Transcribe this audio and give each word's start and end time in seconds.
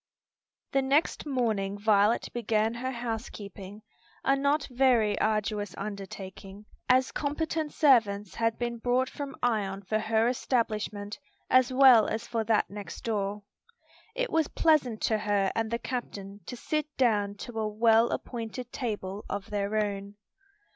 The 0.71 0.81
next 0.81 1.27
morning 1.27 1.77
Violet 1.77 2.27
began 2.33 2.73
her 2.73 2.89
housekeeping; 2.89 3.83
a 4.23 4.35
not 4.35 4.67
very 4.71 5.15
arduous 5.19 5.75
undertaking, 5.77 6.65
as 6.89 7.11
competent 7.11 7.71
servants 7.71 8.33
had 8.33 8.57
been 8.57 8.79
brought 8.79 9.11
from 9.11 9.35
Ion 9.43 9.83
for 9.83 9.99
her 9.99 10.27
establishment 10.27 11.19
as 11.51 11.71
well 11.71 12.07
as 12.07 12.25
for 12.27 12.43
that 12.45 12.67
next 12.67 13.01
door. 13.03 13.43
It 14.15 14.31
was 14.31 14.47
pleasant 14.47 15.01
to 15.01 15.19
her 15.19 15.51
and 15.53 15.69
the 15.69 15.77
captain 15.77 16.39
to 16.47 16.57
sit 16.57 16.87
down 16.97 17.35
to 17.35 17.59
a 17.59 17.67
well 17.67 18.09
appointed 18.09 18.71
table 18.73 19.23
of 19.29 19.51
their 19.51 19.75
own. 19.75 20.15